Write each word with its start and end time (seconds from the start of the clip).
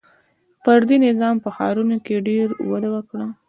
•فردي 0.63 0.97
نظام 1.07 1.35
په 1.43 1.49
ښارونو 1.55 1.97
کې 2.05 2.23
ډېر 2.27 2.47
وده 2.69 2.89
وکړه. 2.95 3.27